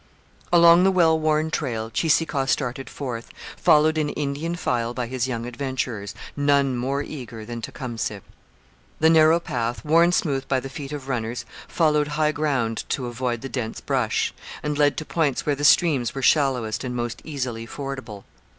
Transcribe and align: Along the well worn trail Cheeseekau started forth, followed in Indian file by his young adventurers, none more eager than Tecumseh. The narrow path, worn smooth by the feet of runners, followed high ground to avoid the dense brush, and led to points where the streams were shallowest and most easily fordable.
Along 0.51 0.83
the 0.83 0.89
well 0.91 1.19
worn 1.19 1.51
trail 1.51 1.91
Cheeseekau 1.91 2.47
started 2.49 2.89
forth, 2.89 3.29
followed 3.55 3.99
in 3.99 4.09
Indian 4.09 4.55
file 4.55 4.95
by 4.95 5.05
his 5.05 5.27
young 5.27 5.45
adventurers, 5.45 6.15
none 6.35 6.75
more 6.75 7.03
eager 7.03 7.45
than 7.45 7.61
Tecumseh. 7.61 8.23
The 8.99 9.09
narrow 9.11 9.39
path, 9.39 9.85
worn 9.85 10.11
smooth 10.11 10.47
by 10.47 10.59
the 10.59 10.69
feet 10.69 10.91
of 10.91 11.07
runners, 11.07 11.45
followed 11.67 12.07
high 12.17 12.31
ground 12.31 12.83
to 12.89 13.05
avoid 13.05 13.41
the 13.41 13.47
dense 13.49 13.79
brush, 13.79 14.33
and 14.63 14.75
led 14.75 14.97
to 14.97 15.05
points 15.05 15.45
where 15.45 15.53
the 15.53 15.63
streams 15.63 16.15
were 16.15 16.23
shallowest 16.23 16.83
and 16.83 16.95
most 16.95 17.21
easily 17.23 17.67
fordable. 17.67 18.23